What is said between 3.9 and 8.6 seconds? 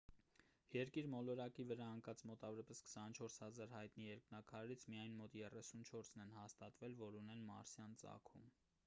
երկնաքարերից միայն մոտ 34-ն են հաստատվել որ ունեն մարսյան ծագում